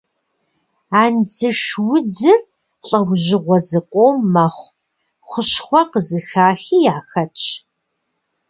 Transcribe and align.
Андзыш 1.03 1.61
удзыр 1.93 2.39
лӏэужьыгъуэ 2.87 3.57
зыкъом 3.67 4.15
мэхъу, 4.33 4.75
хущхъуэ 5.27 5.81
къызыхахи 5.91 6.77
яхэтщ. 6.95 7.45